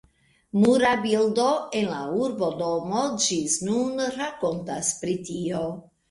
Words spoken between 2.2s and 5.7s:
urbodomo ĝis nun rakontas pri tio.